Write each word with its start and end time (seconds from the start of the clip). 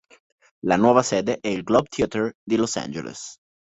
La 0.63 0.77
nuova 0.77 1.03
sede 1.03 1.37
è 1.41 1.47
il 1.49 1.61
Globe 1.61 1.87
Theatre 1.87 2.33
di 2.41 2.55
Los 2.55 2.75
Angeles. 2.75 3.37